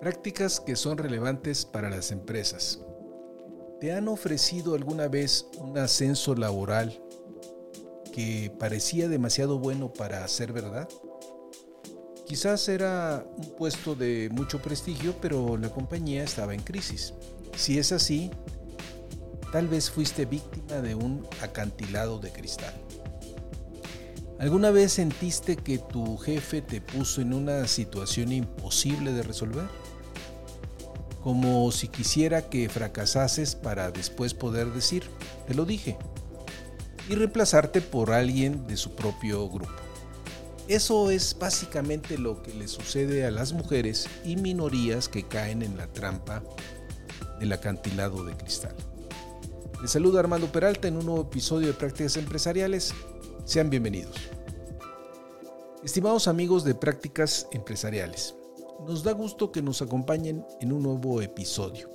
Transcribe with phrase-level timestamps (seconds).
[0.00, 2.80] Prácticas que son relevantes para las empresas.
[3.80, 7.02] ¿Te han ofrecido alguna vez un ascenso laboral
[8.14, 10.88] que parecía demasiado bueno para ser verdad?
[12.26, 17.14] Quizás era un puesto de mucho prestigio, pero la compañía estaba en crisis.
[17.56, 18.30] Si es así,
[19.50, 22.74] tal vez fuiste víctima de un acantilado de cristal.
[24.38, 29.87] ¿Alguna vez sentiste que tu jefe te puso en una situación imposible de resolver?
[31.28, 35.02] Como si quisiera que fracasases para después poder decir,
[35.46, 35.98] te lo dije,
[37.06, 39.70] y reemplazarte por alguien de su propio grupo.
[40.68, 45.76] Eso es básicamente lo que le sucede a las mujeres y minorías que caen en
[45.76, 46.42] la trampa
[47.38, 48.74] del acantilado de cristal.
[49.82, 52.94] Les saluda Armando Peralta en un nuevo episodio de Prácticas Empresariales
[53.44, 54.16] sean bienvenidos.
[55.84, 58.34] Estimados amigos de Prácticas Empresariales,
[58.86, 61.90] nos da gusto que nos acompañen en un nuevo episodio.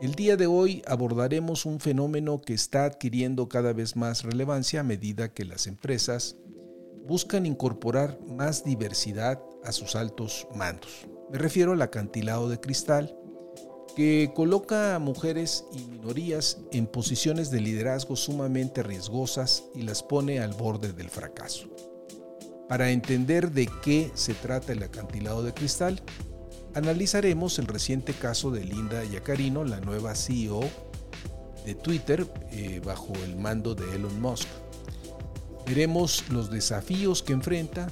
[0.00, 4.84] El día de hoy abordaremos un fenómeno que está adquiriendo cada vez más relevancia a
[4.84, 6.36] medida que las empresas
[7.06, 11.06] buscan incorporar más diversidad a sus altos mandos.
[11.30, 13.18] Me refiero al acantilado de cristal,
[13.96, 20.38] que coloca a mujeres y minorías en posiciones de liderazgo sumamente riesgosas y las pone
[20.38, 21.68] al borde del fracaso.
[22.68, 26.02] Para entender de qué se trata el acantilado de cristal,
[26.74, 30.60] analizaremos el reciente caso de Linda Yacarino, la nueva CEO
[31.64, 34.48] de Twitter eh, bajo el mando de Elon Musk.
[35.66, 37.88] Veremos los desafíos que enfrenta,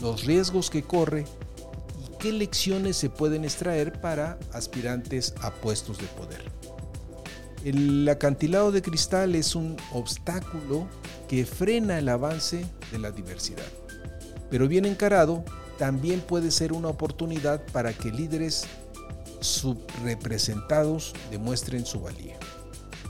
[0.00, 1.24] los riesgos que corre
[2.18, 6.42] qué lecciones se pueden extraer para aspirantes a puestos de poder.
[7.64, 10.86] El acantilado de cristal es un obstáculo
[11.28, 13.66] que frena el avance de la diversidad,
[14.50, 15.44] pero bien encarado
[15.78, 18.64] también puede ser una oportunidad para que líderes
[19.40, 22.38] subrepresentados demuestren su valía.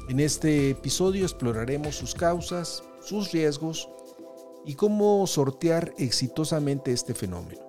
[0.09, 3.88] En este episodio exploraremos sus causas, sus riesgos
[4.65, 7.61] y cómo sortear exitosamente este fenómeno.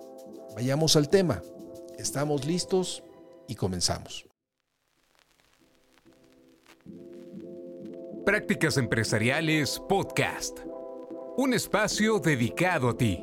[0.54, 1.42] Vayamos al tema.
[1.98, 3.02] Estamos listos
[3.46, 4.26] y comenzamos.
[8.24, 10.58] Prácticas Empresariales Podcast.
[11.36, 13.22] Un espacio dedicado a ti.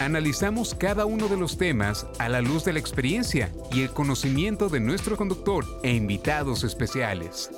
[0.00, 4.70] Analizamos cada uno de los temas a la luz de la experiencia y el conocimiento
[4.70, 7.50] de nuestro conductor e invitados especiales.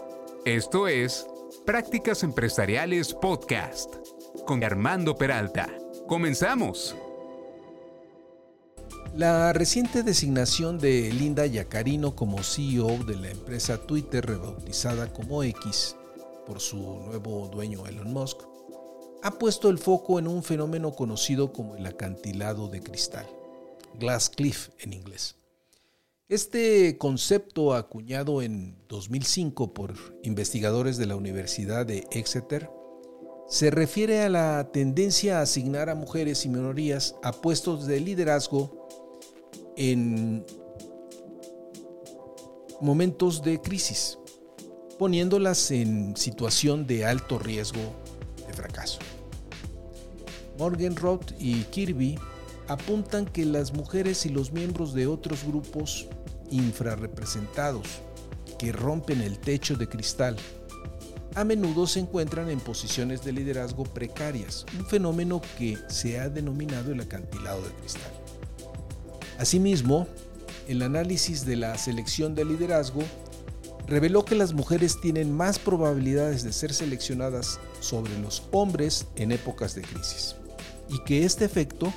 [0.45, 1.25] Esto es
[1.65, 3.95] Prácticas Empresariales Podcast
[4.45, 5.69] con Armando Peralta.
[6.09, 6.97] Comenzamos.
[9.15, 15.95] La reciente designación de Linda Yacarino como CEO de la empresa Twitter rebautizada como X
[16.45, 18.52] por su nuevo dueño Elon Musk
[19.22, 23.27] ha puesto el foco en un fenómeno conocido como el acantilado de cristal,
[23.99, 25.37] Glass Cliff en inglés.
[26.28, 29.94] Este concepto, acuñado en 2005 por
[30.25, 32.69] investigadores de la Universidad de Exeter,
[33.49, 38.88] se refiere a la tendencia a asignar a mujeres y minorías a puestos de liderazgo
[39.77, 40.44] en
[42.81, 44.19] momentos de crisis,
[44.99, 48.02] poniéndolas en situación de alto riesgo
[48.53, 49.01] de fracaso.
[50.59, 52.19] Morgan Roth y Kirby
[52.69, 56.07] apuntan que las mujeres y los miembros de otros grupos
[56.51, 57.87] infrarrepresentados
[58.59, 60.37] que rompen el techo de cristal
[61.35, 66.93] a menudo se encuentran en posiciones de liderazgo precarias, un fenómeno que se ha denominado
[66.93, 68.12] el acantilado de cristal.
[69.38, 70.06] Asimismo,
[70.69, 73.03] el análisis de la selección de liderazgo
[73.87, 79.75] reveló que las mujeres tienen más probabilidades de ser seleccionadas sobre los hombres en épocas
[79.75, 80.37] de crisis
[80.88, 81.93] y que este efecto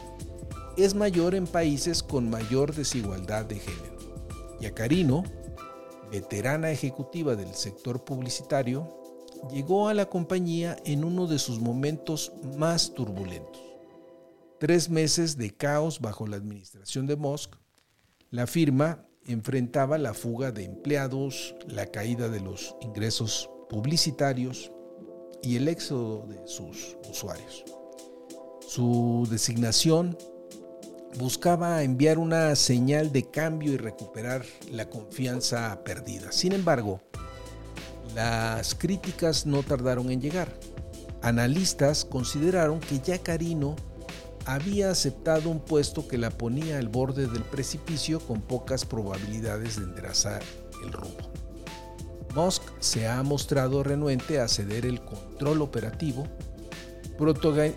[0.78, 3.96] es mayor en países con mayor desigualdad de género.
[4.60, 5.24] Yacarino,
[6.12, 8.90] veterana ejecutiva del sector publicitario,
[9.52, 13.62] llegó a la compañía en uno de sus momentos más turbulentos.
[14.60, 17.56] Tres meses de caos bajo la administración de Musk,
[18.32, 24.72] la firma enfrentaba la fuga de empleados, la caída de los ingresos publicitarios
[25.42, 27.64] y el éxodo de sus usuarios.
[28.68, 30.18] Su designación
[31.18, 36.32] buscaba enviar una señal de cambio y recuperar la confianza perdida.
[36.32, 37.02] Sin embargo,
[38.16, 40.50] las críticas no tardaron en llegar.
[41.22, 43.76] Analistas consideraron que ya Carino
[44.46, 49.86] había aceptado un puesto que la ponía al borde del precipicio con pocas probabilidades de
[49.86, 50.44] enderezar
[50.84, 51.45] el rumbo.
[52.36, 56.28] Musk se ha mostrado renuente a ceder el control operativo,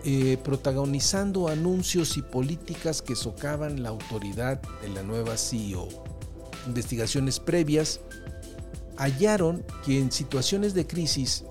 [0.05, 5.89] eh, protagonizando anuncios y políticas que socavan la autoridad de la nueva CEO.
[6.67, 8.01] Investigaciones previas
[8.97, 11.45] hallaron que en situaciones de crisis,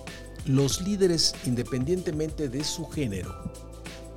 [0.46, 3.34] los líderes, independientemente de su género,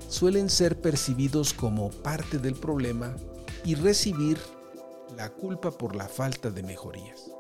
[0.09, 3.15] suelen ser percibidos como parte del problema
[3.65, 4.37] y recibir
[5.17, 7.31] la culpa por la falta de mejorías.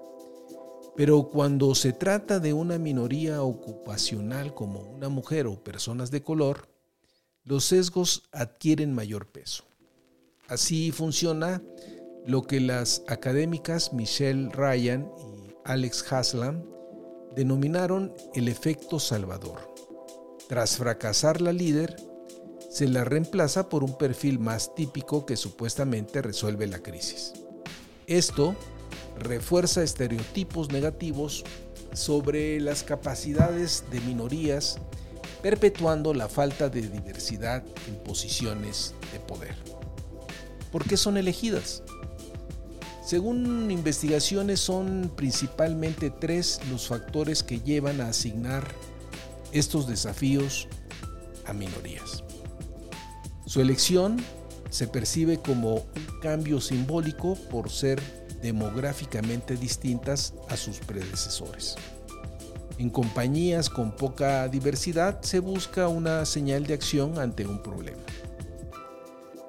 [1.00, 6.68] Pero cuando se trata de una minoría ocupacional como una mujer o personas de color,
[7.42, 9.64] los sesgos adquieren mayor peso.
[10.46, 11.62] Así funciona
[12.26, 16.64] lo que las académicas Michelle Ryan y Alex Haslam
[17.34, 19.74] denominaron el efecto salvador.
[20.50, 21.96] Tras fracasar la líder,
[22.68, 27.32] se la reemplaza por un perfil más típico que supuestamente resuelve la crisis.
[28.06, 28.54] Esto
[29.20, 31.44] refuerza estereotipos negativos
[31.92, 34.78] sobre las capacidades de minorías,
[35.42, 39.54] perpetuando la falta de diversidad en posiciones de poder.
[40.72, 41.82] ¿Por qué son elegidas?
[43.04, 48.68] Según investigaciones son principalmente tres los factores que llevan a asignar
[49.52, 50.68] estos desafíos
[51.44, 52.22] a minorías.
[53.46, 54.18] Su elección
[54.70, 61.76] se percibe como un cambio simbólico por ser demográficamente distintas a sus predecesores.
[62.78, 68.02] En compañías con poca diversidad se busca una señal de acción ante un problema.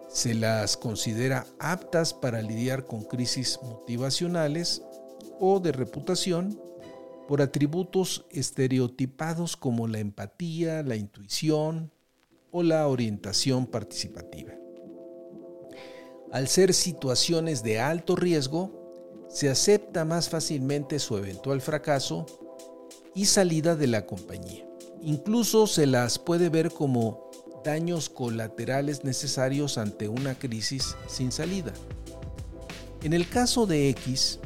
[0.09, 4.81] Se las considera aptas para lidiar con crisis motivacionales
[5.39, 6.59] o de reputación
[7.27, 11.91] por atributos estereotipados como la empatía, la intuición,
[12.51, 14.53] o la orientación participativa.
[16.31, 18.80] Al ser situaciones de alto riesgo,
[19.31, 22.25] se acepta más fácilmente su eventual fracaso
[23.15, 24.65] y salida de la compañía.
[25.01, 27.31] Incluso se las puede ver como
[27.63, 31.73] daños colaterales necesarios ante una crisis sin salida.
[33.03, 34.39] En el caso de X,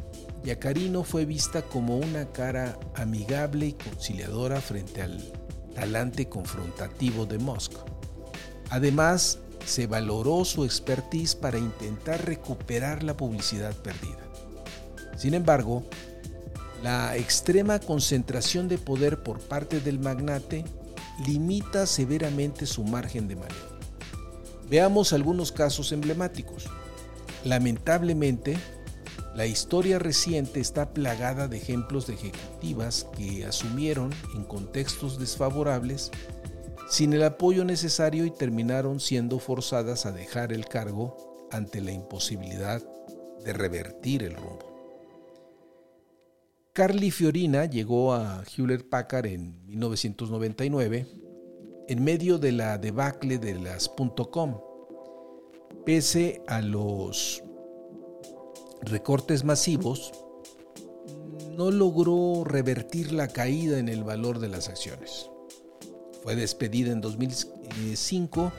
[0.44, 5.34] Yacarino fue vista como una cara amigable y conciliadora frente al
[5.74, 7.74] talante confrontativo de Musk.
[8.70, 14.25] Además, se valoró su expertise para intentar recuperar la publicidad perdida.
[15.16, 15.84] Sin embargo,
[16.84, 20.66] la extrema concentración de poder por parte del magnate
[21.26, 23.80] limita severamente su margen de maniobra.
[24.70, 26.66] Veamos algunos casos emblemáticos.
[27.44, 28.58] Lamentablemente,
[29.36, 36.12] la historia reciente está plagada de ejemplos de ejecutivas que asumieron en contextos desfavorables
[36.90, 42.82] sin el apoyo necesario y terminaron siendo forzadas a dejar el cargo ante la imposibilidad
[43.44, 44.65] de revertir el rumbo.
[46.76, 51.08] Carly Fiorina llegó a Hewlett Packard en 1999
[51.88, 53.90] en medio de la debacle de las
[54.30, 54.60] .com.
[55.86, 57.42] Pese a los
[58.82, 60.12] recortes masivos,
[61.56, 65.30] no logró revertir la caída en el valor de las acciones.
[66.24, 68.52] Fue despedida en 2005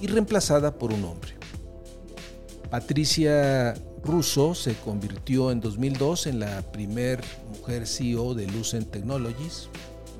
[0.00, 1.41] y reemplazada por un hombre.
[2.72, 9.68] Patricia Russo se convirtió en 2002 en la primer mujer CEO de Lucent Technologies,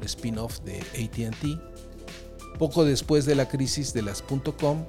[0.05, 4.85] spin-off de ATT, poco después de la crisis de las .com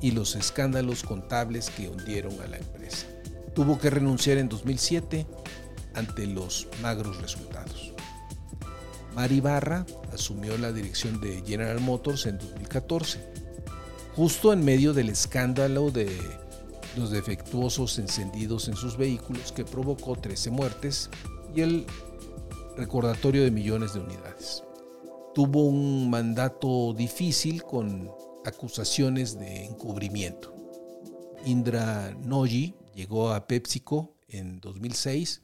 [0.00, 3.06] y los escándalos contables que hundieron a la empresa.
[3.54, 5.28] Tuvo que renunciar en 2007
[5.94, 7.92] ante los magros resultados.
[9.14, 13.20] Mari Barra asumió la dirección de General Motors en 2014,
[14.16, 16.10] justo en medio del escándalo de
[16.96, 21.10] los defectuosos encendidos en sus vehículos que provocó 13 muertes
[21.54, 21.86] y el
[22.76, 24.62] recordatorio de millones de unidades.
[25.34, 28.10] Tuvo un mandato difícil con
[28.44, 30.54] acusaciones de encubrimiento.
[31.44, 35.42] Indra Noji llegó a PepsiCo en 2006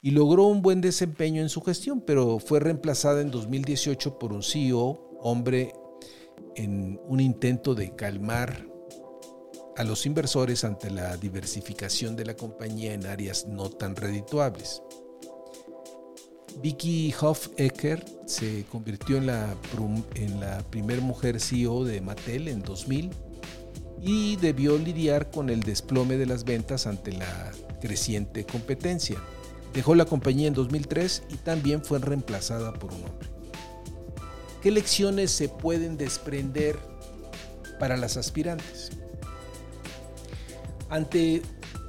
[0.00, 4.42] y logró un buen desempeño en su gestión, pero fue reemplazada en 2018 por un
[4.42, 5.72] CEO, hombre,
[6.56, 8.71] en un intento de calmar
[9.76, 14.82] a los inversores ante la diversificación de la compañía en áreas no tan redituables.
[16.60, 19.56] Vicky Hoff-Ecker se convirtió en la,
[20.14, 23.10] en la primer mujer CEO de Mattel en 2000
[24.00, 29.18] y debió lidiar con el desplome de las ventas ante la creciente competencia.
[29.72, 33.28] Dejó la compañía en 2003 y también fue reemplazada por un hombre.
[34.62, 36.78] ¿Qué lecciones se pueden desprender
[37.80, 38.90] para las aspirantes?
[40.92, 41.40] Ante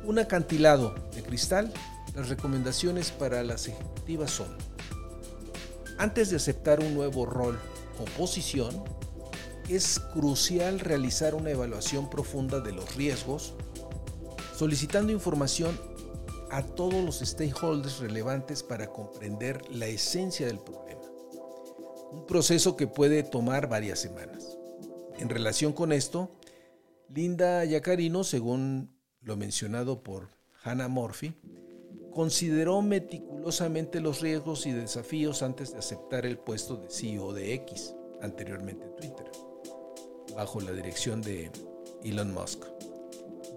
[0.06, 1.74] un acantilado de cristal,
[2.16, 4.48] las recomendaciones para las ejecutivas son,
[5.98, 7.60] antes de aceptar un nuevo rol
[8.00, 8.82] o posición,
[9.68, 13.56] es crucial realizar una evaluación profunda de los riesgos,
[14.56, 15.78] solicitando información
[16.50, 21.02] a todos los stakeholders relevantes para comprender la esencia del problema.
[22.10, 24.58] Un proceso que puede tomar varias semanas.
[25.18, 26.32] En relación con esto,
[27.10, 28.93] Linda Yacarino, según
[29.24, 30.30] lo mencionado por
[30.64, 31.34] Hannah Murphy,
[32.14, 37.96] consideró meticulosamente los riesgos y desafíos antes de aceptar el puesto de CEO de X,
[38.22, 39.32] anteriormente Twitter,
[40.36, 41.52] bajo la dirección de
[42.04, 42.64] Elon Musk.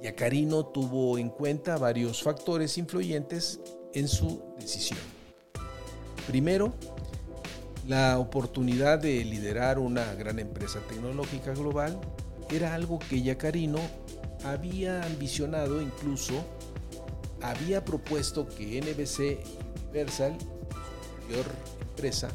[0.03, 3.61] Yacarino tuvo en cuenta varios factores influyentes
[3.95, 5.01] en su decisión.
[6.27, 6.75] Primero,
[7.87, 11.99] la oportunidad de liderar una gran empresa tecnológica global
[12.51, 13.79] era algo que Yacarino
[14.51, 16.45] había ambicionado incluso
[17.43, 19.39] había propuesto que NBC
[19.91, 21.47] Universal, su anterior
[21.81, 22.29] empresa,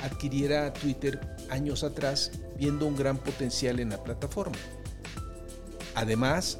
[0.00, 4.56] adquiriera Twitter años atrás, viendo un gran potencial en la plataforma.
[5.94, 6.58] Además,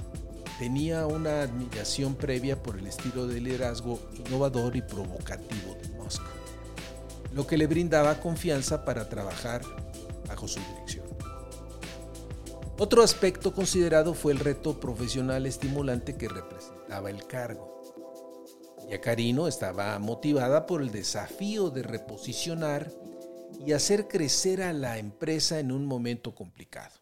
[0.58, 6.22] tenía una admiración previa por el estilo de liderazgo innovador y provocativo de Musk,
[7.32, 9.62] lo que le brindaba confianza para trabajar
[10.28, 10.83] bajo su dirección.
[12.84, 17.80] Otro aspecto considerado fue el reto profesional estimulante que representaba el cargo.
[18.90, 22.92] Yacarino estaba motivada por el desafío de reposicionar
[23.64, 26.94] y hacer crecer a la empresa en un momento complicado.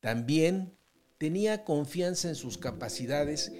[0.00, 0.76] También
[1.18, 3.52] tenía confianza en sus capacidades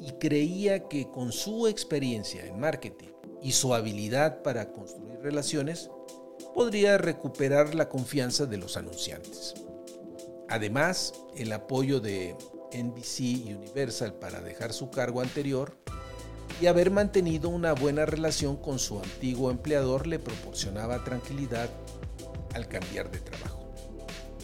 [0.00, 3.10] y creía que con su experiencia en marketing
[3.42, 5.90] y su habilidad para construir relaciones,
[6.54, 9.54] podría recuperar la confianza de los anunciantes.
[10.48, 12.34] Además, el apoyo de
[12.72, 15.76] NBC Universal para dejar su cargo anterior
[16.60, 21.68] y haber mantenido una buena relación con su antiguo empleador le proporcionaba tranquilidad
[22.54, 23.70] al cambiar de trabajo.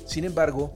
[0.06, 0.74] Sin embargo,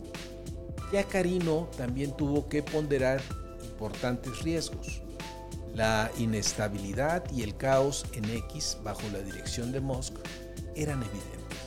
[0.92, 3.20] ya Carino también tuvo que ponderar
[3.62, 5.02] importantes riesgos.
[5.74, 10.14] La inestabilidad y el caos en X bajo la dirección de Musk
[10.74, 11.58] eran evidentes,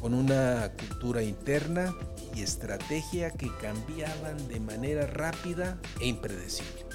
[0.00, 1.94] con una cultura interna
[2.34, 6.86] y estrategia que cambiaban de manera rápida e impredecible.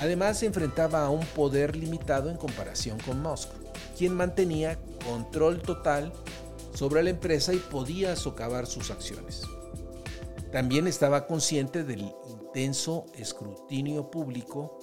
[0.00, 3.50] Además se enfrentaba a un poder limitado en comparación con Musk,
[3.96, 6.12] quien mantenía control total
[6.74, 9.42] sobre la empresa y podía socavar sus acciones.
[10.52, 14.78] También estaba consciente del intenso escrutinio público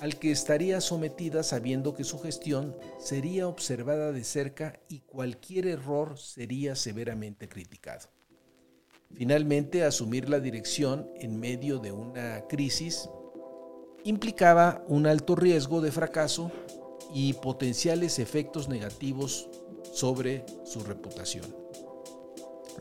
[0.00, 6.18] al que estaría sometida sabiendo que su gestión sería observada de cerca y cualquier error
[6.18, 8.08] sería severamente criticado.
[9.14, 13.08] Finalmente, asumir la dirección en medio de una crisis
[14.04, 16.50] implicaba un alto riesgo de fracaso
[17.12, 19.48] y potenciales efectos negativos
[19.92, 21.44] sobre su reputación.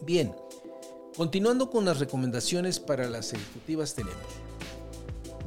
[0.03, 0.33] Bien,
[1.17, 4.49] continuando con las recomendaciones para las ejecutivas tenemos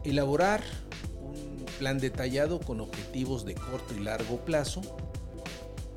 [0.05, 0.63] elaborar
[1.23, 4.81] un plan detallado con objetivos de corto y largo plazo,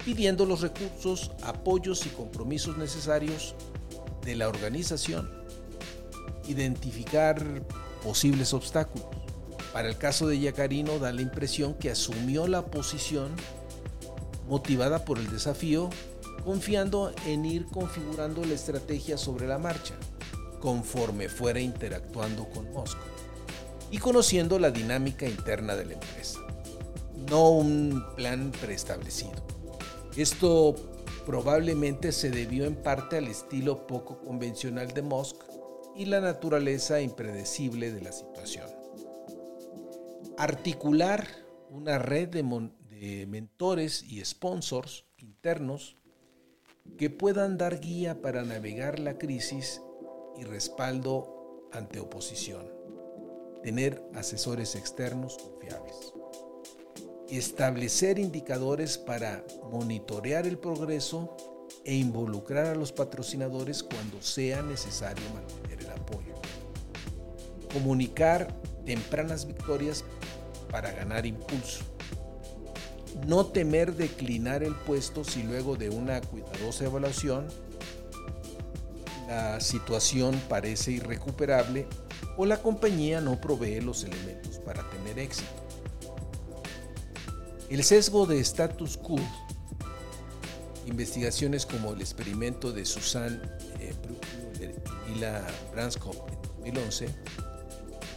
[0.03, 3.55] pidiendo los recursos, apoyos y compromisos necesarios
[4.25, 5.29] de la organización,
[6.47, 7.43] identificar
[8.03, 9.07] posibles obstáculos,
[9.71, 13.31] para el caso de Yacarino da la impresión que asumió la posición
[14.47, 15.89] motivada por el desafío,
[16.43, 19.95] confiando en ir configurando la estrategia sobre la marcha,
[20.61, 23.01] conforme fuera interactuando con Moscú
[23.91, 26.39] y conociendo la dinámica interna de la empresa,
[27.29, 29.45] no un plan preestablecido.
[30.15, 30.75] Esto
[31.25, 35.43] probablemente se debió en parte al estilo poco convencional de Musk
[35.95, 38.85] y la naturaleza impredecible de la situación
[40.37, 41.27] articular
[41.69, 45.95] una red de, mentores y sponsors internos
[46.97, 49.81] que puedan dar guía para navegar la crisis
[50.37, 52.71] y respaldo ante oposición.
[53.63, 56.14] Tener asesores externos confiables.
[57.29, 61.35] Establecer indicadores para monitorear el progreso
[61.83, 66.33] e involucrar a los patrocinadores cuando sea necesario mantener el apoyo.
[67.73, 68.53] Comunicar
[68.85, 70.03] tempranas victorias
[70.71, 71.83] para ganar impulso.
[73.25, 77.47] No temer declinar el puesto si luego de una cuidadosa evaluación
[79.27, 81.87] la situación parece irrecuperable
[82.37, 85.64] o la compañía no provee los elementos para tener éxito.
[87.69, 89.17] El sesgo de status quo,
[90.85, 93.41] investigaciones como el experimento de Susan
[93.79, 93.93] eh,
[95.07, 96.15] y Mila Branskop
[96.63, 97.07] en 2011,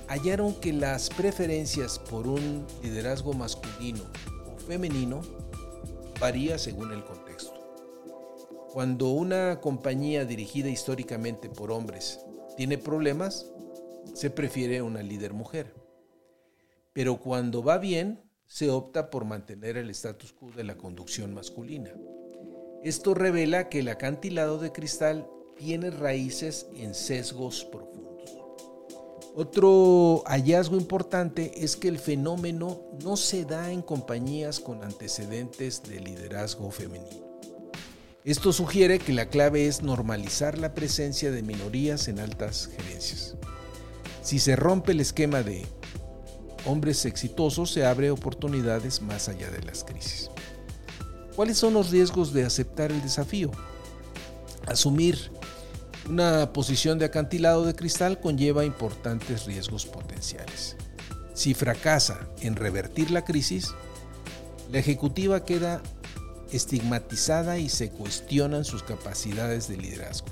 [0.08, 4.04] hallaron que las preferencias por un liderazgo masculino
[4.46, 5.22] o femenino
[6.20, 7.54] varía según el contexto.
[8.72, 12.20] Cuando una compañía dirigida históricamente por hombres
[12.58, 13.46] tiene problemas,
[14.12, 15.74] se prefiere una líder mujer.
[16.92, 21.92] Pero cuando va bien, se opta por mantener el status quo de la conducción masculina.
[22.82, 25.28] Esto revela que el acantilado de cristal
[25.58, 28.08] tiene raíces en sesgos profundos.
[29.34, 36.00] Otro hallazgo importante es que el fenómeno no se da en compañías con antecedentes de
[36.00, 37.28] liderazgo femenino.
[38.24, 43.36] Esto sugiere que la clave es normalizar la presencia de minorías en altas gerencias.
[44.22, 45.66] Si se rompe el esquema de
[46.64, 50.30] hombres exitosos, se abre oportunidades más allá de las crisis.
[51.36, 53.50] ¿Cuáles son los riesgos de aceptar el desafío?
[54.66, 55.30] Asumir
[56.08, 60.76] una posición de acantilado de cristal conlleva importantes riesgos potenciales.
[61.34, 63.74] Si fracasa en revertir la crisis,
[64.72, 65.82] la ejecutiva queda
[66.50, 70.28] estigmatizada y se cuestionan sus capacidades de liderazgo.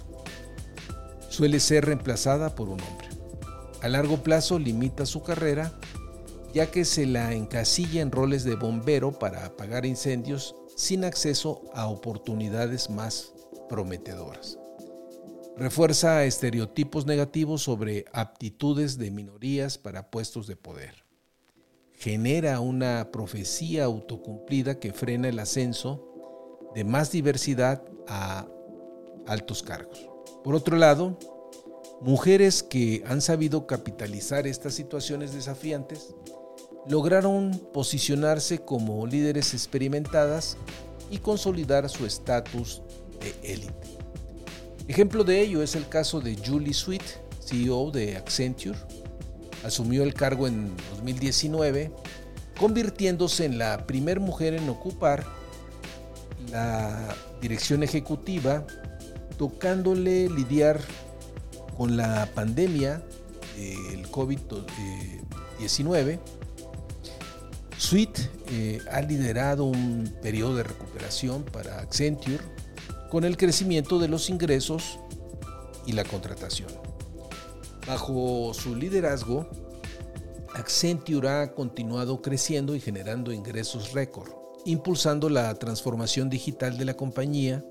[1.29, 3.17] Suele ser reemplazada por un hombre
[3.87, 5.73] a largo plazo limita su carrera
[6.57, 11.87] ya que se la encasilla en roles de bombero para apagar incendios sin acceso a
[11.87, 13.35] oportunidades más
[13.69, 14.59] prometedoras.
[15.59, 21.05] Refuerza estereotipos negativos sobre aptitudes de minorías para puestos de poder.
[21.93, 28.47] Genera una profecía autocumplida que frena el ascenso de más diversidad a
[29.27, 30.09] altos cargos.
[30.43, 31.19] Por otro lado,
[32.01, 36.15] Mujeres que han sabido capitalizar estas situaciones desafiantes
[36.89, 40.57] lograron posicionarse como líderes experimentadas
[41.11, 42.83] y consolidar su estatus
[43.21, 43.99] de élite.
[44.89, 47.03] Ejemplo de ello es el caso de Julie Sweet,
[47.45, 48.79] CEO de Accenture.
[49.65, 51.91] Asumió el cargo en 2019,
[52.59, 55.25] convirtiéndose en la primera mujer en ocupar
[56.53, 58.65] la dirección ejecutiva,
[59.39, 60.81] tocándole lidiar
[61.77, 63.03] con la pandemia
[63.57, 66.21] del COVID-19,
[67.79, 68.19] Sweet
[68.51, 72.43] eh, ha liderado un periodo de recuperación para Accenture
[73.11, 74.99] con el crecimiento de los ingresos
[75.87, 76.71] y la contratación.
[77.87, 79.49] Bajo su liderazgo,
[80.55, 84.31] Accenture ha continuado creciendo y generando ingresos récord,
[84.65, 87.63] impulsando la transformación digital de la compañía,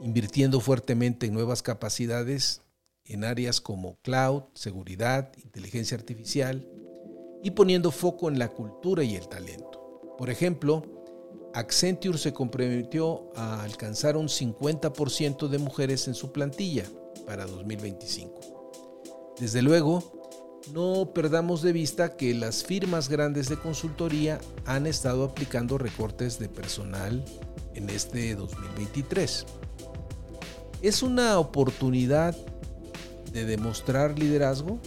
[0.00, 2.62] invirtiendo fuertemente en nuevas capacidades
[3.04, 6.66] en áreas como cloud, seguridad, inteligencia artificial
[7.42, 10.14] y poniendo foco en la cultura y el talento.
[10.18, 10.82] Por ejemplo,
[11.54, 16.84] Accenture se comprometió a alcanzar un 50% de mujeres en su plantilla
[17.26, 19.34] para 2025.
[19.38, 20.18] Desde luego,
[20.72, 26.48] no perdamos de vista que las firmas grandes de consultoría han estado aplicando recortes de
[26.48, 27.24] personal
[27.74, 29.46] en este 2023.
[30.82, 32.36] Es una oportunidad
[33.32, 34.78] de demostrar liderazgo?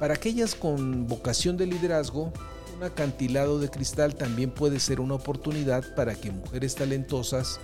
[0.00, 2.32] Para aquellas con vocación de liderazgo,
[2.74, 7.60] un acantilado de cristal también puede ser una oportunidad para que mujeres talentosas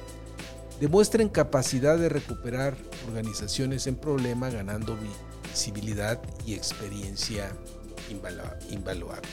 [0.79, 2.77] demuestren capacidad de recuperar
[3.09, 4.99] organizaciones en problema ganando
[5.51, 7.51] visibilidad y experiencia
[8.71, 9.29] invaluable.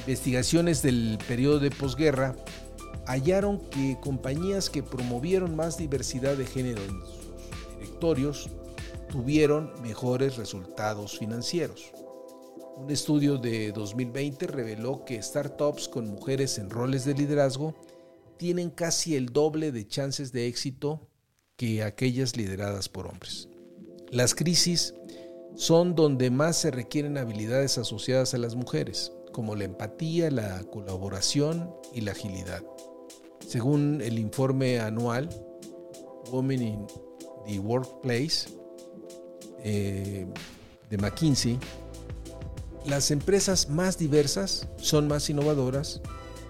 [0.00, 2.36] Investigaciones del periodo de posguerra
[3.06, 8.50] hallaron que compañías que promovieron más diversidad de género en sus directorios
[9.10, 11.92] tuvieron mejores resultados financieros.
[12.76, 17.74] Un estudio de 2020 reveló que startups con mujeres en roles de liderazgo
[18.38, 21.08] tienen casi el doble de chances de éxito
[21.56, 23.48] que aquellas lideradas por hombres.
[24.10, 24.94] Las crisis
[25.56, 31.70] son donde más se requieren habilidades asociadas a las mujeres, como la empatía, la colaboración
[31.92, 32.64] y la agilidad.
[33.46, 35.28] Según el informe anual
[36.30, 36.86] Women in
[37.46, 38.59] the Workplace,
[39.64, 40.26] eh,
[40.88, 41.58] de McKinsey,
[42.86, 46.00] las empresas más diversas son más innovadoras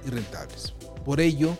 [0.06, 0.74] y rentables.
[1.04, 1.56] Por ello,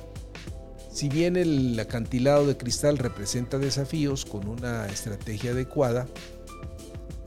[0.92, 6.06] si bien el acantilado de cristal representa desafíos con una estrategia adecuada,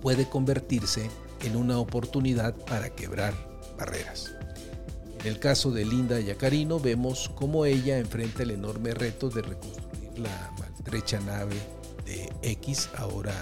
[0.02, 1.10] puede convertirse
[1.44, 3.34] en una oportunidad para quebrar
[3.78, 4.32] barreras.
[5.20, 10.20] En el caso de Linda Yacarino vemos cómo ella enfrenta el enorme reto de reconstruir
[10.20, 11.56] la maltrecha nave
[12.06, 13.34] de X, ahora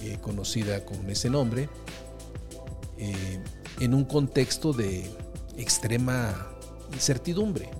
[0.00, 1.68] eh, conocida con ese nombre,
[2.98, 3.38] eh,
[3.80, 5.10] en un contexto de
[5.56, 6.54] extrema
[6.92, 7.70] incertidumbre.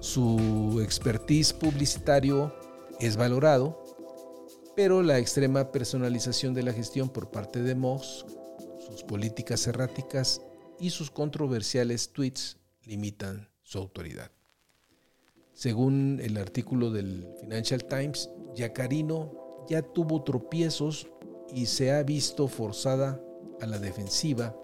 [0.00, 2.54] Su expertise publicitario
[3.00, 3.82] es valorado,
[4.74, 8.26] pero la extrema personalización de la gestión por parte de Musk,
[8.78, 10.42] sus políticas erráticas
[10.78, 14.30] y sus controversiales tweets limitan su autoridad.
[15.54, 21.08] Según el artículo del Financial Times, Yacarino ya tuvo tropiezos
[21.52, 23.20] y se ha visto forzada
[23.60, 24.56] a la defensiva,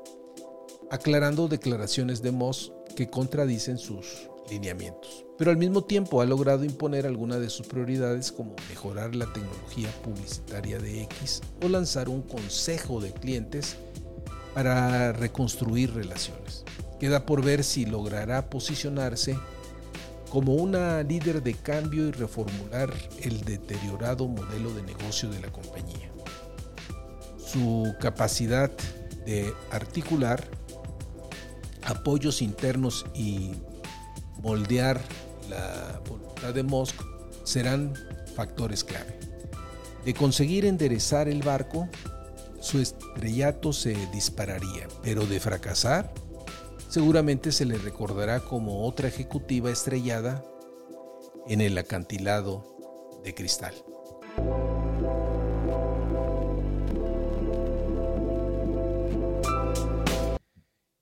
[0.91, 5.25] aclarando declaraciones de Moss que contradicen sus lineamientos.
[5.39, 9.89] Pero al mismo tiempo ha logrado imponer algunas de sus prioridades como mejorar la tecnología
[10.03, 13.77] publicitaria de X o lanzar un consejo de clientes
[14.55, 16.65] para reconstruir relaciones.
[17.01, 19.37] Queda por ver si logrará posicionarse
[20.33, 22.91] como una líder de cambio y reformular
[23.21, 26.11] el deteriorado modelo de negocio de la compañía.
[27.37, 28.71] Su capacidad
[29.27, 30.43] de articular
[31.83, 33.53] apoyos internos y
[34.41, 35.03] moldear
[35.51, 36.95] la voluntad de Musk
[37.45, 37.93] serán
[38.35, 39.21] factores clave.
[40.07, 41.91] De conseguir enderezar el barco,
[42.59, 46.15] su estrellato se dispararía, pero de fracasar,
[46.93, 50.45] seguramente se le recordará como otra ejecutiva estrellada
[51.47, 52.77] en el acantilado
[53.25, 53.73] de cristal.